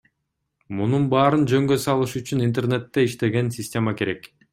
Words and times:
Мунун 0.77 1.03
баарын 1.11 1.43
жөнгө 1.51 1.77
салыш 1.83 2.15
үчүн 2.21 2.41
интернетте 2.47 3.05
иштеген 3.11 3.53
система 3.59 3.95
керек. 4.01 4.27